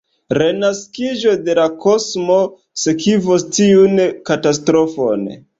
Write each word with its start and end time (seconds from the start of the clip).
Renaskiĝo 0.41 1.33
de 1.49 1.55
la 1.59 1.65
kosmo 1.83 2.39
sekvos 2.85 3.47
tiun 3.59 4.03
katastrofon. 4.31 5.33